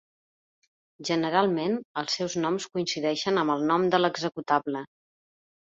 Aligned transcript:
Generalment, 1.09 1.77
els 2.03 2.17
seus 2.21 2.37
noms 2.45 2.67
coincideixen 2.73 3.41
amb 3.43 3.55
el 3.57 3.69
nom 3.73 3.89
de 3.93 4.01
l'executable. 4.03 4.87